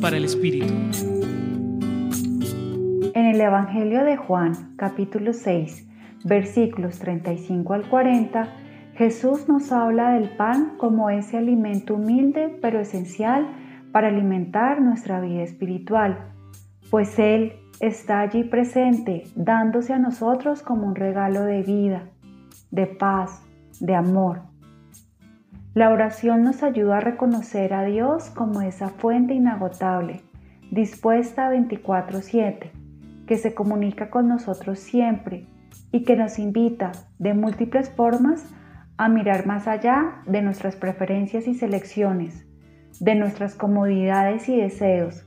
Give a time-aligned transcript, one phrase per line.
[0.00, 0.72] Para el Espíritu.
[3.14, 5.86] En el Evangelio de Juan, capítulo 6,
[6.24, 8.48] versículos 35 al 40,
[8.94, 13.46] Jesús nos habla del pan como ese alimento humilde pero esencial
[13.92, 16.32] para alimentar nuestra vida espiritual,
[16.90, 22.08] pues Él está allí presente, dándose a nosotros como un regalo de vida,
[22.70, 23.42] de paz,
[23.80, 24.51] de amor.
[25.74, 30.20] La oración nos ayuda a reconocer a Dios como esa fuente inagotable,
[30.70, 32.70] dispuesta 24/7,
[33.26, 35.46] que se comunica con nosotros siempre
[35.90, 38.46] y que nos invita de múltiples formas
[38.98, 42.46] a mirar más allá de nuestras preferencias y selecciones,
[43.00, 45.26] de nuestras comodidades y deseos,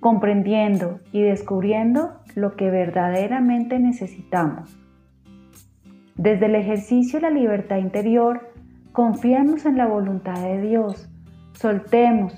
[0.00, 4.76] comprendiendo y descubriendo lo que verdaderamente necesitamos.
[6.16, 8.53] Desde el ejercicio de la libertad interior,
[8.94, 11.10] confiemos en la voluntad de Dios,
[11.54, 12.32] soltemos,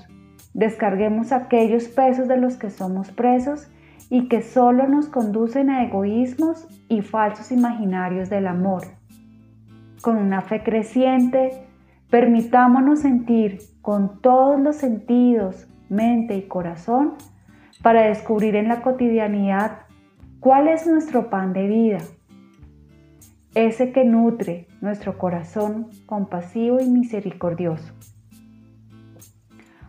[0.55, 3.69] descarguemos aquellos pesos de los que somos presos
[4.09, 8.81] y que solo nos conducen a egoísmos y falsos imaginarios del amor.
[10.01, 11.67] Con una fe creciente,
[12.09, 17.13] permitámonos sentir con todos los sentidos, mente y corazón
[17.83, 19.81] para descubrir en la cotidianidad
[20.39, 21.99] cuál es nuestro pan de vida,
[23.65, 27.91] ese que nutre nuestro corazón compasivo y misericordioso.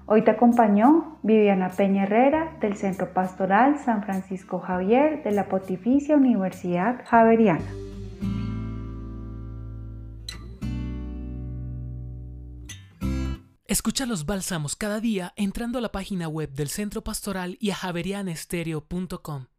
[0.06, 6.16] Hoy te acompañó Viviana Peña Herrera del Centro Pastoral San Francisco Javier de la Pontificia
[6.16, 7.70] Universidad Javeriana.
[13.66, 17.74] Escucha los bálsamos cada día entrando a la página web del Centro Pastoral y a
[17.74, 19.57] javerianestereo.com.